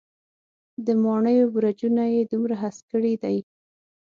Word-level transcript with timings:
د 0.85 0.87
ماڼېیو 1.03 1.51
برجونه 1.55 2.03
یې 2.13 2.21
دومره 2.31 2.55
هسک 2.63 2.83
کړي 2.91 3.13
دی. 3.23 3.37